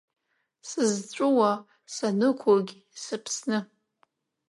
Сызҵәыуо 0.69 1.51
санықәугь 1.93 2.71
сыԥсны. 3.03 3.59